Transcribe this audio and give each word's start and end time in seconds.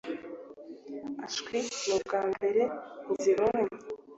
Ashwi! 1.25 1.59
ni 1.83 1.91
ubwa 1.95 2.19
mbere 2.31 2.61
nzibonye 3.11 3.75